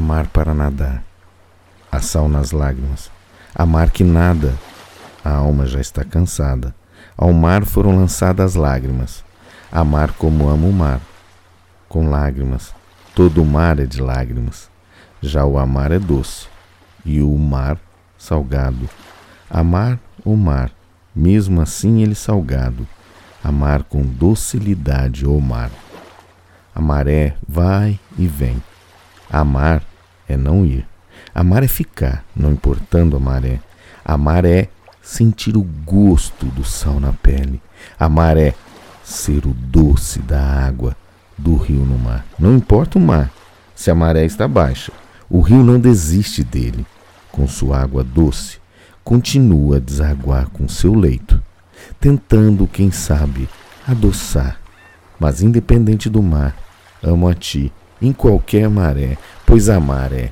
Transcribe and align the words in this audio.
mar 0.00 0.26
para 0.28 0.54
nadar. 0.54 1.02
Há 1.90 2.00
sal 2.00 2.28
nas 2.28 2.50
lágrimas. 2.50 3.10
Há 3.54 3.64
mar 3.64 3.90
que 3.90 4.04
nada. 4.04 4.54
A 5.24 5.30
alma 5.30 5.66
já 5.66 5.80
está 5.80 6.04
cansada. 6.04 6.74
Ao 7.16 7.32
mar 7.32 7.64
foram 7.64 7.96
lançadas 7.96 8.54
lágrimas. 8.54 9.24
Amar 9.72 10.12
como 10.12 10.48
amo 10.48 10.68
o 10.68 10.72
mar. 10.72 11.00
Com 11.88 12.08
lágrimas. 12.10 12.74
Todo 13.14 13.42
o 13.42 13.46
mar 13.46 13.78
é 13.78 13.86
de 13.86 14.00
lágrimas. 14.00 14.68
Já 15.22 15.44
o 15.44 15.58
amar 15.58 15.90
é 15.90 15.98
doce. 15.98 16.48
E 17.04 17.20
o 17.22 17.36
mar, 17.36 17.78
salgado. 18.18 18.88
Amar 19.48 19.98
o 20.24 20.36
mar, 20.36 20.72
mesmo 21.14 21.60
assim 21.60 22.02
ele 22.02 22.14
salgado. 22.14 22.86
Amar 23.42 23.84
com 23.84 24.02
docilidade 24.02 25.24
o 25.24 25.40
mar. 25.40 25.70
A 26.74 26.80
maré 26.80 27.36
vai 27.48 27.98
e 28.18 28.26
vem. 28.26 28.62
Amar 29.30 29.82
é 30.28 30.36
não 30.36 30.64
ir. 30.64 30.86
Amar 31.34 31.62
é 31.62 31.68
ficar, 31.68 32.24
não 32.34 32.52
importando 32.52 33.16
a 33.16 33.20
maré. 33.20 33.60
Amar 34.04 34.44
é 34.44 34.68
sentir 35.02 35.56
o 35.56 35.62
gosto 35.62 36.46
do 36.46 36.64
sal 36.64 36.98
na 36.98 37.12
pele. 37.12 37.60
Amar 37.98 38.36
é 38.36 38.54
ser 39.04 39.46
o 39.46 39.54
doce 39.54 40.18
da 40.20 40.40
água 40.40 40.96
do 41.38 41.56
rio 41.56 41.84
no 41.84 41.98
mar. 41.98 42.26
Não 42.38 42.56
importa 42.56 42.98
o 42.98 43.00
mar, 43.00 43.30
se 43.74 43.90
a 43.90 43.94
maré 43.94 44.24
está 44.24 44.48
baixa, 44.48 44.92
o 45.28 45.40
rio 45.40 45.62
não 45.62 45.78
desiste 45.78 46.42
dele. 46.42 46.86
Com 47.30 47.46
sua 47.46 47.80
água 47.82 48.02
doce, 48.02 48.58
continua 49.04 49.76
a 49.76 49.80
desaguar 49.80 50.48
com 50.48 50.66
seu 50.66 50.94
leito, 50.94 51.40
tentando, 52.00 52.66
quem 52.66 52.90
sabe, 52.90 53.48
adoçar. 53.86 54.58
Mas 55.20 55.42
independente 55.42 56.08
do 56.08 56.22
mar, 56.22 56.56
amo 57.02 57.28
a 57.28 57.34
ti 57.34 57.72
em 58.00 58.12
qualquer 58.12 58.68
maré, 58.68 59.16
pois 59.46 59.68
amar 59.68 60.12
é 60.12 60.30